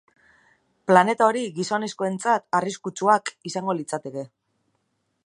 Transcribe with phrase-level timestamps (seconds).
[0.91, 4.29] Planeta hori gizonezkoentzat arriskutsuak izango litzateke.